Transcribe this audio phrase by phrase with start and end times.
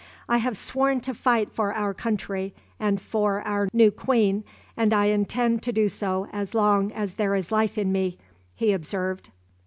[0.27, 4.43] "I have sworn to fight for our country and for our new queen,
[4.75, 8.17] and I intend to do so as long as there is life in me,"
[8.55, 9.29] he observed.